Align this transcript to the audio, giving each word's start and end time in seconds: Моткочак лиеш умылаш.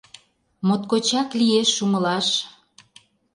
Моткочак 0.67 1.29
лиеш 1.39 1.71
умылаш. 1.85 2.27